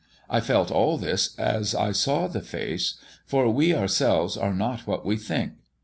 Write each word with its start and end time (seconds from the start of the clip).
I 0.31 0.39
felt 0.39 0.71
all 0.71 0.97
this 0.97 1.35
as 1.37 1.75
I 1.75 1.91
saw 1.91 2.25
the 2.25 2.41
face, 2.41 2.95
for 3.27 3.47
we 3.49 3.75
ourselves 3.75 4.35
are 4.35 4.51
not 4.55 4.87
what 4.87 5.05
we 5.05 5.15
think. 5.15 5.51